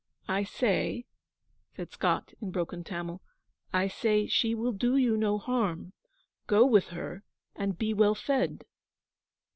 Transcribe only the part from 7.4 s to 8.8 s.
and be well fed.'